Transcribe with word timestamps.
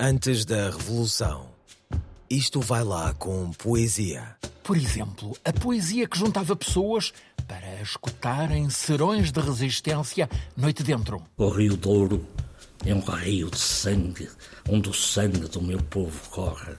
Antes 0.00 0.44
da 0.44 0.70
Revolução, 0.70 1.48
isto 2.30 2.60
vai 2.60 2.84
lá 2.84 3.12
com 3.14 3.50
poesia. 3.50 4.36
Por 4.62 4.76
exemplo, 4.76 5.36
a 5.44 5.52
poesia 5.52 6.06
que 6.06 6.16
juntava 6.16 6.54
pessoas 6.54 7.12
para 7.48 7.82
escutarem 7.82 8.70
serões 8.70 9.32
de 9.32 9.40
resistência 9.40 10.30
noite 10.56 10.84
dentro. 10.84 11.20
O 11.36 11.48
Rio 11.48 11.76
Douro 11.76 12.24
é 12.86 12.94
um 12.94 13.00
rio 13.00 13.50
de 13.50 13.58
sangue, 13.58 14.28
onde 14.68 14.88
o 14.88 14.94
sangue 14.94 15.48
do 15.48 15.60
meu 15.60 15.82
povo 15.82 16.30
corre. 16.30 16.74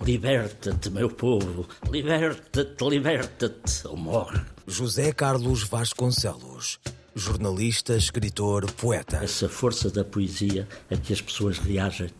Liberta-te, 0.00 0.90
meu 0.90 1.10
povo, 1.10 1.68
liberta-te, 1.92 2.84
liberta-te, 2.88 3.86
ou 3.86 3.96
morre. 3.96 4.40
José 4.66 5.12
Carlos 5.12 5.62
Vasconcelos, 5.62 6.80
jornalista, 7.14 7.96
escritor, 7.96 8.70
poeta. 8.72 9.18
Essa 9.18 9.48
força 9.48 9.90
da 9.90 10.04
poesia 10.04 10.68
a 10.90 10.96
que 10.96 11.12
as 11.12 11.20
pessoas 11.20 11.58
reagem. 11.58 12.10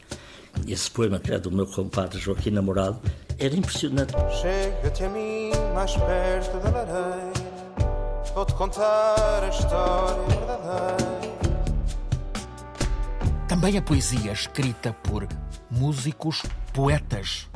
Esse 0.67 0.91
poema 0.91 1.19
que 1.19 1.33
é 1.33 1.39
do 1.39 1.51
meu 1.51 1.67
compadre 1.67 2.21
Joaquim 2.21 2.51
Namorado 2.51 3.01
era 3.39 3.57
impressionante. 3.57 4.13
Chega-te 4.41 5.05
a 5.05 5.09
mim 5.09 5.51
mais 5.75 5.97
perto 5.97 6.59
da 6.61 6.71
lareira, 6.71 7.33
vou-te 8.35 8.55
contar 8.55 9.43
a 9.43 9.49
história 9.49 10.23
verdadeira. 10.29 11.23
Também 13.49 13.79
a 13.79 13.83
poesia 13.83 14.33
escrita 14.33 14.93
por 14.93 15.27
músicos 15.71 16.43
poetas. 16.73 17.49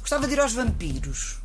Gostava 0.00 0.26
de 0.26 0.32
ir 0.32 0.40
aos 0.40 0.54
vampiros, 0.54 1.40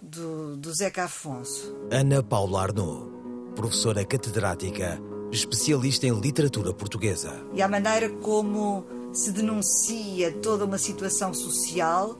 do, 0.00 0.56
do 0.56 0.72
Zeca 0.74 1.04
Afonso. 1.04 1.88
Ana 1.90 2.22
Paula 2.22 2.62
Arnaud, 2.62 3.09
professora 3.54 4.04
catedrática, 4.04 5.00
especialista 5.30 6.06
em 6.06 6.18
literatura 6.18 6.72
portuguesa. 6.72 7.32
E 7.52 7.62
a 7.62 7.68
maneira 7.68 8.08
como 8.08 8.84
se 9.12 9.32
denuncia 9.32 10.32
toda 10.32 10.64
uma 10.64 10.78
situação 10.78 11.34
social 11.34 12.16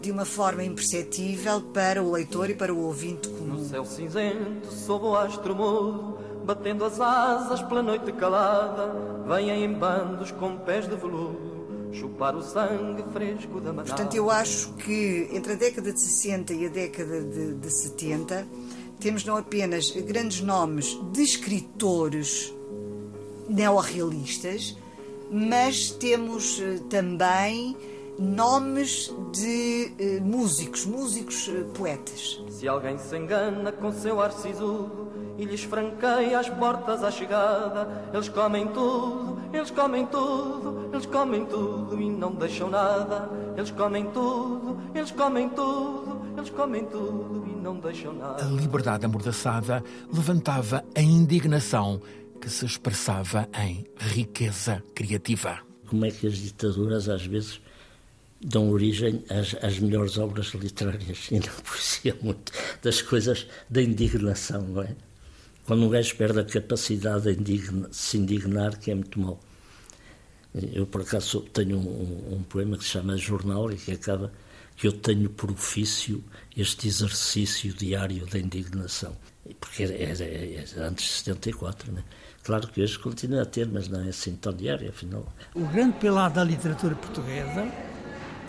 de 0.00 0.10
uma 0.10 0.24
forma 0.24 0.64
imperceptível 0.64 1.60
para 1.60 2.02
o 2.02 2.10
leitor 2.10 2.48
e 2.48 2.54
para 2.54 2.72
o 2.72 2.78
ouvinte 2.78 3.28
comum. 3.28 3.56
No 3.56 3.64
céu 3.64 3.84
cinzento, 3.84 4.72
sob 4.72 5.04
o 5.04 5.14
astro 5.14 5.54
mudo, 5.54 6.18
batendo 6.44 6.84
as 6.84 6.98
asas 6.98 7.60
pela 7.62 7.82
noite 7.82 8.10
calada, 8.12 8.94
vêm 9.28 9.50
em 9.50 9.72
bandos 9.72 10.30
com 10.32 10.56
pés 10.56 10.88
de 10.88 10.96
veludo, 10.96 11.90
chupar 11.92 12.34
o 12.34 12.42
sangue 12.42 13.04
fresco 13.12 13.60
da 13.60 13.72
manada. 13.72 13.88
Portanto, 13.94 14.14
eu 14.14 14.30
acho 14.30 14.72
que 14.74 15.28
entre 15.32 15.52
a 15.52 15.56
década 15.56 15.92
de 15.92 16.00
60 16.00 16.54
e 16.54 16.66
a 16.66 16.68
década 16.70 17.20
de, 17.20 17.54
de 17.56 17.70
70 17.70 18.46
temos 19.00 19.24
não 19.24 19.36
apenas 19.36 19.90
grandes 19.90 20.40
nomes 20.42 20.98
de 21.12 21.22
escritores 21.22 22.52
neorrealistas, 23.48 24.76
mas 25.30 25.90
temos 25.90 26.60
eh, 26.60 26.78
também 26.88 27.76
nomes 28.18 29.12
de 29.32 29.92
eh, 29.98 30.20
músicos, 30.20 30.84
músicos 30.84 31.48
eh, 31.48 31.64
poetas. 31.74 32.42
Se 32.50 32.68
alguém 32.68 32.98
se 32.98 33.16
engana 33.16 33.72
com 33.72 33.90
seu 33.90 34.20
ar 34.20 34.32
sisudo 34.32 35.08
e 35.38 35.44
lhes 35.44 35.64
franqueia 35.64 36.38
as 36.38 36.50
portas 36.50 37.02
à 37.02 37.10
chegada, 37.10 38.10
eles 38.12 38.28
comem 38.28 38.66
tudo, 38.68 39.40
eles 39.52 39.70
comem 39.70 40.04
tudo, 40.06 40.90
eles 40.92 41.06
comem 41.06 41.46
tudo 41.46 42.00
e 42.00 42.10
não 42.10 42.32
deixam 42.32 42.68
nada. 42.68 43.30
Eles 43.56 43.70
comem 43.70 44.06
tudo, 44.10 44.78
eles 44.94 45.10
comem 45.10 45.48
tudo, 45.48 46.19
eles 46.36 46.50
comem 46.50 46.84
tudo 46.86 47.46
e 47.46 47.60
não 47.60 47.78
deixam 47.78 48.12
nada. 48.12 48.44
A 48.44 48.48
liberdade 48.48 49.04
amordaçada 49.04 49.82
levantava 50.12 50.84
a 50.94 51.00
indignação 51.00 52.00
que 52.40 52.48
se 52.48 52.64
expressava 52.64 53.48
em 53.58 53.84
riqueza 53.98 54.82
criativa. 54.94 55.58
Como 55.86 56.04
é 56.04 56.10
que 56.10 56.26
as 56.26 56.36
ditaduras 56.36 57.08
às 57.08 57.26
vezes 57.26 57.60
dão 58.40 58.70
origem 58.70 59.22
às, 59.28 59.54
às 59.62 59.78
melhores 59.78 60.16
obras 60.16 60.48
literárias 60.54 61.28
e 61.30 61.38
na 61.38 61.52
poesia 61.62 62.16
muito 62.22 62.52
das 62.82 63.02
coisas 63.02 63.46
da 63.68 63.82
indignação, 63.82 64.62
não 64.62 64.82
é? 64.82 64.96
Quando 65.66 65.84
um 65.84 65.88
gajo 65.88 66.16
perde 66.16 66.40
a 66.40 66.44
capacidade 66.44 67.24
de 67.24 67.38
indigna, 67.38 67.88
se 67.92 68.16
indignar, 68.18 68.78
que 68.78 68.90
é 68.90 68.94
muito 68.94 69.20
mau. 69.20 69.38
Eu, 70.72 70.84
por 70.86 71.02
acaso, 71.02 71.42
tenho 71.52 71.78
um, 71.78 72.34
um, 72.34 72.42
poema 72.42 72.76
que 72.76 72.82
se 72.82 72.90
chama 72.90 73.16
Jornal 73.16 73.70
e 73.70 73.76
que 73.76 73.92
acaba 73.92 74.32
eu 74.86 74.92
tenho 74.92 75.28
por 75.30 75.50
ofício 75.50 76.22
este 76.56 76.88
exercício 76.88 77.72
diário 77.72 78.26
da 78.26 78.38
indignação. 78.38 79.16
Porque 79.58 79.84
é, 79.84 79.86
é, 79.86 80.12
é, 80.12 80.64
é 80.76 80.80
antes 80.80 81.06
de 81.06 81.12
74, 81.12 81.92
né? 81.92 82.04
Claro 82.42 82.68
que 82.68 82.82
hoje 82.82 82.98
continua 82.98 83.42
a 83.42 83.46
ter, 83.46 83.68
mas 83.68 83.88
não 83.88 84.00
é 84.00 84.08
assim 84.08 84.34
tão 84.36 84.52
diário, 84.52 84.88
afinal. 84.88 85.26
O 85.54 85.66
grande 85.66 85.98
pilar 85.98 86.30
da 86.30 86.42
literatura 86.42 86.94
portuguesa 86.94 87.70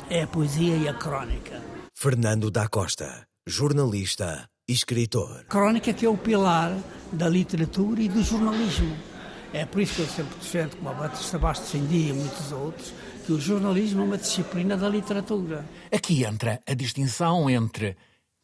é 0.09 0.23
a 0.23 0.27
poesia 0.27 0.75
e 0.77 0.87
a 0.87 0.93
crónica. 0.93 1.61
Fernando 1.95 2.49
da 2.49 2.67
Costa, 2.67 3.25
jornalista 3.45 4.47
e 4.67 4.73
escritor. 4.73 5.43
Crónica 5.45 5.93
que 5.93 6.05
é 6.05 6.09
o 6.09 6.17
pilar 6.17 6.77
da 7.11 7.27
literatura 7.27 8.01
e 8.01 8.07
do 8.07 8.23
jornalismo. 8.23 9.10
É 9.53 9.65
por 9.65 9.81
isso 9.81 9.95
que 9.95 10.01
eu 10.01 10.07
sempre 10.07 10.35
defendo, 10.39 10.77
como 10.77 10.89
a 10.89 10.93
Batista 10.93 11.37
Bastos 11.37 11.71
defendia 11.71 12.09
e 12.09 12.13
muitos 12.13 12.51
outros, 12.53 12.93
que 13.25 13.33
o 13.33 13.39
jornalismo 13.39 14.01
é 14.01 14.05
uma 14.05 14.17
disciplina 14.17 14.77
da 14.77 14.87
literatura. 14.87 15.65
Aqui 15.91 16.23
entra 16.23 16.61
a 16.65 16.73
distinção 16.73 17.49
entre 17.49 17.97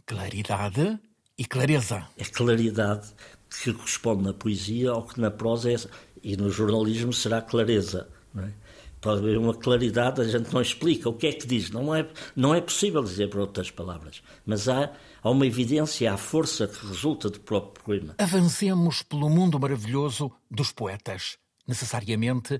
claridade 0.05 0.99
e 1.37 1.45
clareza. 1.45 2.05
É 2.17 2.25
claridade 2.25 3.07
que 3.49 3.73
corresponde 3.73 4.23
na 4.23 4.33
poesia 4.33 4.91
ao 4.91 5.07
que 5.07 5.19
na 5.21 5.31
prosa 5.31 5.71
é, 5.71 5.75
e 6.21 6.35
no 6.35 6.49
jornalismo 6.49 7.13
será 7.13 7.41
clareza. 7.41 8.09
Não 8.33 8.43
é? 8.43 8.51
Pode 8.99 9.19
haver 9.19 9.37
uma 9.37 9.53
claridade, 9.53 10.21
a 10.21 10.23
gente 10.23 10.51
não 10.51 10.61
explica 10.61 11.07
o 11.07 11.13
que 11.13 11.27
é 11.27 11.33
que 11.33 11.45
diz, 11.45 11.69
não 11.69 11.93
é, 11.93 12.07
não 12.35 12.53
é 12.53 12.59
possível 12.59 13.03
dizer 13.03 13.29
por 13.29 13.41
outras 13.41 13.69
palavras, 13.69 14.23
mas 14.45 14.67
há, 14.67 14.91
há 15.21 15.29
uma 15.29 15.45
evidência, 15.45 16.11
há 16.11 16.17
força 16.17 16.67
que 16.67 16.85
resulta 16.87 17.29
do 17.29 17.39
próprio 17.39 17.83
poema. 17.83 18.15
Avancemos 18.17 19.03
pelo 19.03 19.29
mundo 19.29 19.59
maravilhoso 19.59 20.31
dos 20.49 20.71
poetas, 20.71 21.37
necessariamente 21.67 22.59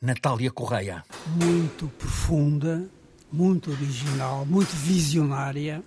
Natália 0.00 0.50
Correia. 0.52 1.04
Muito 1.36 1.88
profunda, 1.98 2.88
muito 3.32 3.70
original, 3.70 4.46
muito 4.46 4.70
visionária, 4.70 5.82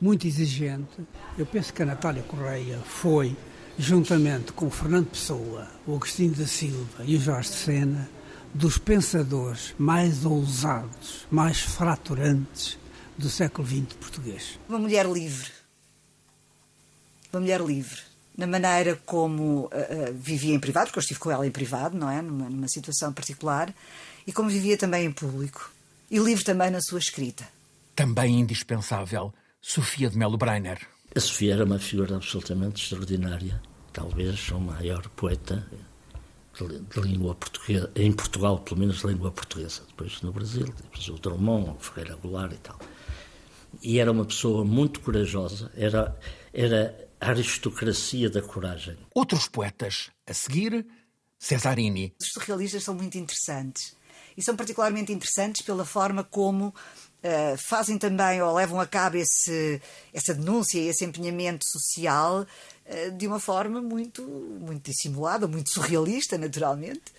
muito 0.00 0.26
exigente. 0.26 1.00
Eu 1.38 1.46
penso 1.46 1.72
que 1.72 1.82
a 1.82 1.86
Natália 1.86 2.22
Correia 2.22 2.78
foi, 2.78 3.36
juntamente 3.78 4.52
com 4.52 4.66
o 4.66 4.70
Fernando 4.70 5.08
Pessoa, 5.08 5.68
o 5.86 5.94
Agostinho 5.94 6.34
da 6.34 6.46
Silva 6.46 7.04
e 7.04 7.16
o 7.16 7.20
Jorge 7.20 7.50
de 7.50 7.54
Sena, 7.54 8.10
dos 8.52 8.78
pensadores 8.78 9.74
mais 9.78 10.24
ousados, 10.24 11.26
mais 11.30 11.60
fraturantes 11.60 12.78
do 13.16 13.28
século 13.28 13.66
XX 13.66 13.94
português. 13.94 14.58
Uma 14.68 14.78
mulher 14.78 15.06
livre. 15.06 15.50
Uma 17.32 17.40
mulher 17.40 17.60
livre. 17.60 18.00
Na 18.36 18.46
maneira 18.46 18.96
como 19.04 19.64
uh, 19.64 19.66
uh, 19.66 20.14
vivia 20.14 20.54
em 20.54 20.60
privado, 20.60 20.86
porque 20.86 20.98
eu 20.98 21.02
estive 21.02 21.20
com 21.20 21.30
ela 21.30 21.46
em 21.46 21.50
privado, 21.50 21.96
não 21.96 22.10
é? 22.10 22.22
Numa, 22.22 22.48
numa 22.48 22.68
situação 22.68 23.12
particular, 23.12 23.72
e 24.26 24.32
como 24.32 24.48
vivia 24.48 24.76
também 24.76 25.04
em 25.04 25.12
público. 25.12 25.70
E 26.10 26.18
livre 26.18 26.42
também 26.42 26.70
na 26.70 26.80
sua 26.80 26.98
escrita. 26.98 27.46
Também 27.94 28.40
indispensável, 28.40 29.32
Sofia 29.60 30.08
de 30.08 30.16
Melo 30.16 30.38
Breiner. 30.38 30.80
A 31.14 31.20
Sofia 31.20 31.54
era 31.54 31.64
uma 31.64 31.78
figura 31.78 32.16
absolutamente 32.16 32.82
extraordinária. 32.82 33.60
Talvez 33.92 34.48
a 34.52 34.58
maior 34.58 35.06
poeta 35.10 35.66
de 36.68 37.00
língua 37.00 37.34
portuguesa, 37.34 37.90
em 37.94 38.12
Portugal, 38.12 38.58
pelo 38.60 38.80
menos 38.80 39.00
de 39.00 39.06
língua 39.06 39.30
portuguesa, 39.30 39.82
depois 39.88 40.20
no 40.22 40.32
Brasil, 40.32 40.66
depois 40.66 41.08
o 41.08 41.14
Drummond, 41.14 41.70
o 41.70 41.80
Ferreira 41.80 42.16
Goulart 42.16 42.52
e 42.52 42.58
tal. 42.58 42.78
E 43.82 43.98
era 43.98 44.10
uma 44.10 44.24
pessoa 44.24 44.64
muito 44.64 45.00
corajosa, 45.00 45.70
era, 45.74 46.18
era 46.52 47.08
a 47.20 47.28
aristocracia 47.28 48.28
da 48.28 48.42
coragem. 48.42 48.96
Outros 49.14 49.48
poetas, 49.48 50.10
a 50.26 50.34
seguir, 50.34 50.86
Cesarini. 51.38 52.14
Os 52.20 52.32
surrealistas 52.32 52.84
são 52.84 52.94
muito 52.94 53.16
interessantes. 53.16 53.96
E 54.36 54.42
são 54.42 54.54
particularmente 54.56 55.12
interessantes 55.12 55.62
pela 55.62 55.84
forma 55.84 56.22
como 56.22 56.74
uh, 57.22 57.56
fazem 57.58 57.98
também 57.98 58.40
ou 58.42 58.54
levam 58.54 58.80
a 58.80 58.86
cabo 58.86 59.16
esse, 59.16 59.80
essa 60.12 60.34
denúncia 60.34 60.78
e 60.78 60.88
esse 60.88 61.04
empenhamento 61.04 61.64
social 61.66 62.42
uh, 62.42 63.16
de 63.16 63.26
uma 63.26 63.40
forma 63.40 63.80
muito, 63.80 64.22
muito 64.22 64.90
dissimulada, 64.90 65.46
muito 65.46 65.70
surrealista, 65.70 66.36
naturalmente, 66.36 67.12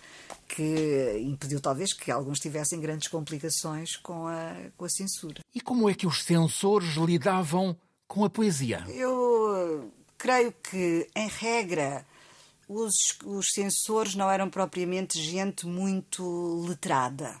que 0.48 1.18
impediu 1.20 1.60
talvez 1.60 1.92
que 1.92 2.10
alguns 2.10 2.38
tivessem 2.38 2.80
grandes 2.80 3.08
complicações 3.08 3.96
com 3.96 4.26
a, 4.26 4.54
com 4.76 4.84
a 4.84 4.88
censura. 4.88 5.40
E 5.54 5.60
como 5.60 5.88
é 5.88 5.94
que 5.94 6.06
os 6.06 6.22
censores 6.22 6.94
lidavam 6.96 7.76
com 8.06 8.24
a 8.24 8.30
poesia? 8.30 8.84
Eu 8.88 9.90
creio 10.18 10.52
que, 10.52 11.08
em 11.16 11.28
regra, 11.28 12.04
os, 12.68 12.94
os 13.24 13.52
censores 13.52 14.14
não 14.14 14.30
eram 14.30 14.48
propriamente 14.50 15.20
gente 15.20 15.66
muito 15.66 16.64
letrada. 16.66 17.40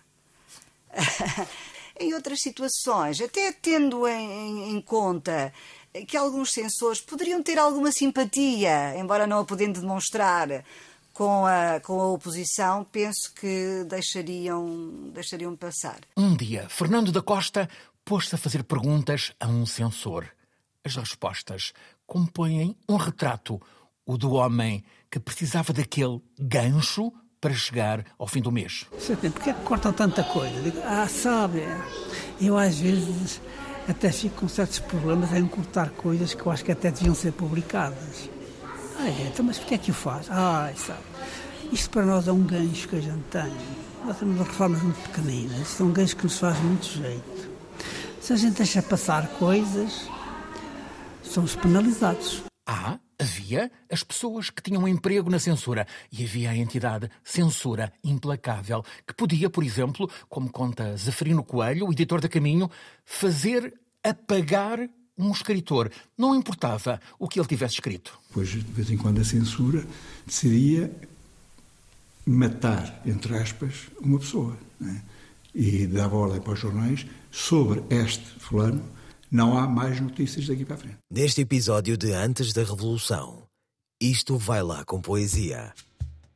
em 1.98 2.14
outras 2.14 2.40
situações, 2.40 3.20
até 3.20 3.52
tendo 3.52 4.06
em, 4.08 4.76
em, 4.76 4.80
conta 4.80 5.52
que 6.06 6.16
alguns 6.16 6.52
censores 6.52 7.00
poderiam 7.00 7.42
ter 7.42 7.58
alguma 7.58 7.92
simpatia, 7.92 8.96
embora 8.98 9.26
não 9.26 9.40
a 9.40 9.44
podendo 9.44 9.80
demonstrar, 9.80 10.64
com 11.12 11.44
a, 11.44 11.78
com 11.80 12.00
a 12.00 12.06
oposição, 12.06 12.84
penso 12.84 13.32
que 13.34 13.84
deixariam, 13.84 15.10
deixariam 15.12 15.54
passar. 15.54 16.00
Um 16.16 16.34
dia, 16.34 16.68
Fernando 16.68 17.12
da 17.12 17.20
Costa 17.20 17.68
pôs-se 18.04 18.34
a 18.34 18.38
fazer 18.38 18.64
perguntas 18.64 19.32
a 19.38 19.46
um 19.46 19.66
censor. 19.66 20.26
As 20.84 20.96
respostas 20.96 21.72
compõem 22.06 22.76
um 22.88 22.96
retrato, 22.96 23.60
o 24.04 24.16
do 24.16 24.32
homem 24.32 24.82
que 25.10 25.20
precisava 25.20 25.72
daquele 25.72 26.20
gancho 26.38 27.12
para 27.42 27.52
chegar 27.54 28.04
ao 28.16 28.28
fim 28.28 28.40
do 28.40 28.52
mês. 28.52 28.86
Porquê 28.88 29.50
é 29.50 29.52
que 29.52 29.60
cortam 29.64 29.92
tanta 29.92 30.22
coisa? 30.22 30.62
Digo, 30.62 30.78
ah, 30.84 31.08
sabe, 31.08 31.66
eu 32.40 32.56
às 32.56 32.78
vezes 32.78 33.40
até 33.88 34.12
fico 34.12 34.42
com 34.42 34.48
certos 34.48 34.78
problemas 34.78 35.32
em 35.32 35.44
cortar 35.48 35.90
coisas 35.90 36.32
que 36.32 36.46
eu 36.46 36.52
acho 36.52 36.64
que 36.64 36.70
até 36.70 36.92
deviam 36.92 37.16
ser 37.16 37.32
publicadas. 37.32 38.30
Ah, 38.96 39.08
é, 39.08 39.26
então, 39.26 39.44
mas 39.44 39.58
porquê 39.58 39.74
é 39.74 39.78
que 39.78 39.90
o 39.90 39.94
faz? 39.94 40.28
Ah, 40.30 40.70
sabe, 40.76 41.00
isto 41.72 41.90
para 41.90 42.06
nós 42.06 42.28
é 42.28 42.32
um 42.32 42.44
gancho 42.44 42.88
que 42.88 42.94
a 42.94 43.00
gente 43.00 43.24
tem. 43.24 43.52
Nós 44.04 44.16
temos 44.18 44.38
reformas 44.38 44.80
muito 44.80 45.00
pequeninas, 45.00 45.66
são 45.66 45.90
ganchos 45.90 46.14
que 46.14 46.22
nos 46.22 46.38
fazem 46.38 46.62
muito 46.62 46.86
jeito. 46.86 47.50
Se 48.20 48.32
a 48.32 48.36
gente 48.36 48.54
deixa 48.54 48.80
passar 48.80 49.26
coisas, 49.30 50.08
somos 51.24 51.56
penalizados. 51.56 52.44
Ah, 52.68 53.00
havia 53.22 53.70
as 53.90 54.02
pessoas 54.02 54.50
que 54.50 54.60
tinham 54.60 54.86
emprego 54.86 55.30
na 55.30 55.38
censura 55.38 55.86
e 56.10 56.24
havia 56.24 56.50
a 56.50 56.56
entidade 56.56 57.08
Censura 57.22 57.92
Implacável, 58.02 58.84
que 59.06 59.14
podia, 59.14 59.48
por 59.48 59.64
exemplo, 59.64 60.10
como 60.28 60.50
conta 60.50 60.96
Zeferino 60.96 61.44
Coelho, 61.44 61.86
o 61.86 61.92
editor 61.92 62.20
da 62.20 62.28
Caminho, 62.28 62.70
fazer 63.04 63.72
apagar 64.02 64.78
um 65.16 65.30
escritor. 65.30 65.90
Não 66.18 66.34
importava 66.34 67.00
o 67.18 67.28
que 67.28 67.38
ele 67.38 67.46
tivesse 67.46 67.74
escrito. 67.74 68.18
Pois, 68.32 68.48
de 68.48 68.58
vez 68.58 68.90
em 68.90 68.96
quando, 68.96 69.20
a 69.20 69.24
censura 69.24 69.86
decidia 70.26 70.90
matar, 72.26 73.02
entre 73.06 73.36
aspas, 73.36 73.88
uma 74.00 74.18
pessoa. 74.18 74.56
Né? 74.80 75.02
E 75.54 75.86
dava 75.86 76.16
ordem 76.16 76.40
para 76.40 76.54
os 76.54 76.58
jornais 76.58 77.06
sobre 77.30 77.82
este 77.90 78.24
fulano 78.40 78.82
não 79.32 79.56
há 79.56 79.66
mais 79.66 79.98
notícias 79.98 80.46
daqui 80.46 80.62
para 80.62 80.74
a 80.74 80.78
frente. 80.78 80.98
Neste 81.10 81.40
episódio 81.40 81.96
de 81.96 82.12
Antes 82.12 82.52
da 82.52 82.62
Revolução, 82.62 83.44
isto 83.98 84.36
vai 84.36 84.62
lá 84.62 84.84
com 84.84 85.00
poesia. 85.00 85.72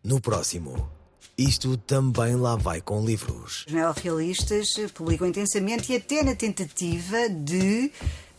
No 0.03 0.19
próximo, 0.19 0.89
isto 1.37 1.77
também 1.77 2.35
lá 2.37 2.57
vai 2.57 2.81
com 2.81 3.05
livros. 3.05 3.67
Os 3.67 3.73
neorrealistas 3.75 4.75
publicam 4.95 5.29
intensamente 5.29 5.93
e 5.93 5.97
até 5.97 6.23
na 6.23 6.35
tentativa 6.35 7.29
de 7.29 7.93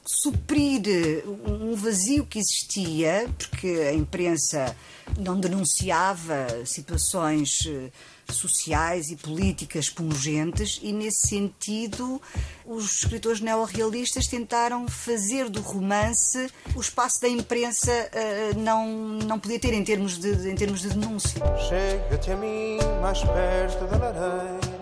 suprir 0.04 1.24
um 1.28 1.57
vazio 1.78 2.26
que 2.26 2.40
existia, 2.40 3.30
porque 3.38 3.68
a 3.68 3.94
imprensa 3.94 4.76
não 5.18 5.40
denunciava 5.40 6.66
situações 6.66 7.66
eh, 7.66 7.90
sociais 8.34 9.10
e 9.10 9.16
políticas 9.16 9.90
pungentes, 9.90 10.80
e 10.84 10.92
nesse 10.92 11.30
sentido 11.30 12.22
os 12.66 13.04
escritores 13.04 13.40
neorrealistas 13.40 14.28
tentaram 14.28 14.88
fazer 14.88 15.50
do 15.50 15.62
romance 15.62 16.50
o 16.76 16.82
espaço 16.82 17.22
da 17.22 17.30
imprensa 17.30 17.92
uh, 17.92 18.60
não, 18.60 18.88
não 19.26 19.40
podia 19.40 19.60
ter 19.60 19.74
em 19.74 19.84
termos 19.84 20.18
de, 20.18 20.50
em 20.50 20.56
termos 20.56 20.82
de 20.82 20.90
denúncia. 20.90 21.42
Chega-te 21.70 22.32
a 22.32 22.36
mim 22.36 22.78
mais 23.02 23.20
perto 23.22 23.88
da 23.88 24.78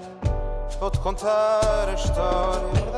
vou-te 0.79 0.99
contar 0.99 1.89
a 1.89 1.93
história 1.93 2.94